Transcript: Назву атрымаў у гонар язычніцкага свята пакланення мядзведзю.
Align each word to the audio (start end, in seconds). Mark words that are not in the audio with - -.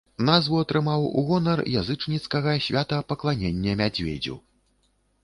Назву 0.27 0.55
атрымаў 0.61 1.03
у 1.21 1.23
гонар 1.27 1.61
язычніцкага 1.81 2.55
свята 2.69 2.97
пакланення 3.13 3.77
мядзведзю. 3.83 4.35